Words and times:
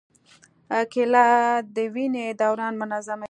کېله 0.91 1.25
د 1.75 1.77
وینې 1.93 2.25
دوران 2.41 2.73
منظموي. 2.81 3.19